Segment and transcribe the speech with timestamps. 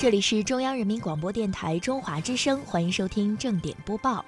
[0.00, 4.24] 这里是中央人民广播电台中华之声，欢迎收听正点播报。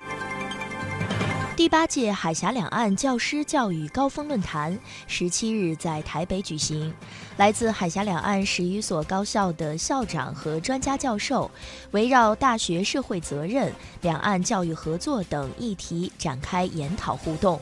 [1.55, 6.93] 第八届海峡两岸教师教育高峰论坛十七日在台北举行，
[7.37, 11.49] 来自海峡两岸十余所高校的校长和专家教授，
[11.93, 17.61] 围绕大学社会责任、两岸教育合作等议题展开研讨互动。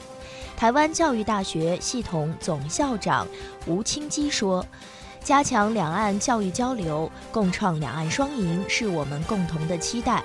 [0.57, 3.29] 台湾教育大学系统总校长
[3.67, 4.65] 吴清基说
[5.29, 10.23] ：“加强两岸教育交流，共创两岸双赢，是我们共同的期待。”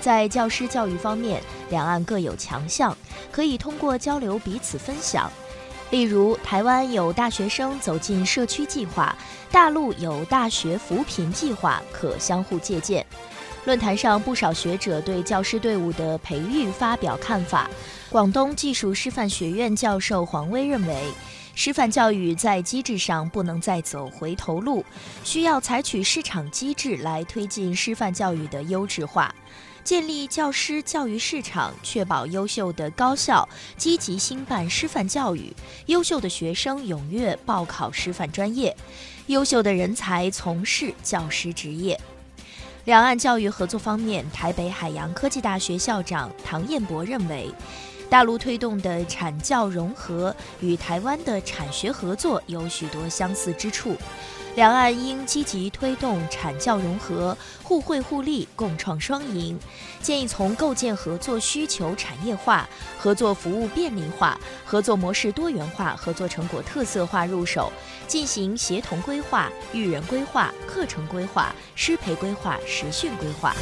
[0.00, 2.96] 在教师教育方面，两岸各有强项，
[3.30, 5.30] 可以通过交流彼此分享。
[5.90, 9.14] 例如，台湾有大学生走进社区计划，
[9.52, 13.04] 大陆有大学扶贫计划，可相互借鉴。
[13.66, 17.68] 论坛上，不少学者对教师队伍的培育发表看法。
[18.08, 21.02] 广东技术师范学院教授黄威认为，
[21.56, 24.84] 师范教育在机制上不能再走回头路，
[25.24, 29.34] 需要采取市场机制来推进师范教育的优质化。
[29.82, 33.48] 建立教师教育市场，确保优秀的高校
[33.78, 35.50] 积极兴办师范教育，
[35.86, 38.76] 优秀的学生踊跃报考师范专业，
[39.28, 41.98] 优秀的人才从事教师职业。
[42.84, 47.50] 两岸教育合作方面，台北海洋科技大学校长唐彦博认为，
[48.08, 53.96] 大陆推动的产教融合与台湾的产学合作有许多相似之处。
[54.54, 59.58] 两岸应积极推动产教融合，互惠互利，共创双赢。
[60.00, 62.66] 建议从构建合作需求产业化、
[62.98, 67.70] 合作服务便利化、合作模式多元化、合作成果特色化入手，
[68.08, 73.54] 进行协同规划、育人规划、课程规划、师培规划、实训规划。